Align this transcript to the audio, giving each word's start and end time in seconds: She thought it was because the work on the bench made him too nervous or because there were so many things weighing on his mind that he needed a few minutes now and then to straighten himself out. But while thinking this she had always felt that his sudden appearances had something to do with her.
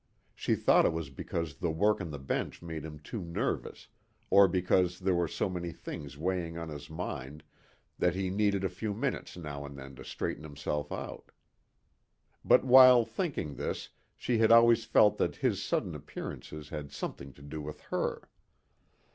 She 0.33 0.55
thought 0.55 0.85
it 0.87 0.93
was 0.93 1.11
because 1.11 1.57
the 1.57 1.69
work 1.69 2.01
on 2.01 2.09
the 2.09 2.17
bench 2.17 2.63
made 2.63 2.83
him 2.83 2.97
too 2.97 3.21
nervous 3.23 3.87
or 4.31 4.47
because 4.47 4.97
there 4.97 5.13
were 5.13 5.27
so 5.27 5.47
many 5.47 5.71
things 5.71 6.17
weighing 6.17 6.57
on 6.57 6.69
his 6.69 6.89
mind 6.89 7.43
that 7.99 8.15
he 8.15 8.31
needed 8.31 8.63
a 8.63 8.67
few 8.69 8.95
minutes 8.95 9.37
now 9.37 9.63
and 9.63 9.77
then 9.77 9.93
to 9.97 10.03
straighten 10.03 10.41
himself 10.41 10.91
out. 10.91 11.29
But 12.43 12.63
while 12.63 13.05
thinking 13.05 13.57
this 13.57 13.89
she 14.17 14.39
had 14.39 14.51
always 14.51 14.85
felt 14.85 15.19
that 15.19 15.35
his 15.35 15.61
sudden 15.63 15.93
appearances 15.93 16.69
had 16.69 16.91
something 16.91 17.31
to 17.33 17.43
do 17.43 17.61
with 17.61 17.79
her. 17.91 18.27